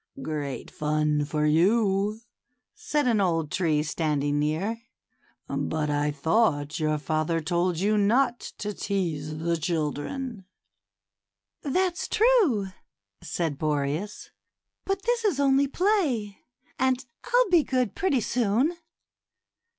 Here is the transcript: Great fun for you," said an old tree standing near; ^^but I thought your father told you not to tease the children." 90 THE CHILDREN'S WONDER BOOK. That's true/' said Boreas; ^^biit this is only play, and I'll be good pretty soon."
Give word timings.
Great 0.23 0.71
fun 0.71 1.23
for 1.25 1.45
you," 1.45 2.19
said 2.73 3.05
an 3.07 3.21
old 3.21 3.51
tree 3.51 3.83
standing 3.83 4.39
near; 4.39 4.81
^^but 5.47 5.91
I 5.91 6.09
thought 6.09 6.79
your 6.79 6.97
father 6.97 7.39
told 7.39 7.77
you 7.79 7.99
not 7.99 8.39
to 8.57 8.73
tease 8.73 9.37
the 9.37 9.55
children." 9.57 10.43
90 11.61 11.61
THE 11.61 11.61
CHILDREN'S 11.61 11.63
WONDER 11.63 11.63
BOOK. 11.63 11.73
That's 11.83 12.07
true/' 12.07 12.73
said 13.21 13.57
Boreas; 13.59 14.31
^^biit 14.87 15.03
this 15.03 15.23
is 15.23 15.39
only 15.39 15.67
play, 15.67 16.39
and 16.79 17.05
I'll 17.25 17.49
be 17.51 17.61
good 17.61 17.93
pretty 17.93 18.21
soon." 18.21 18.75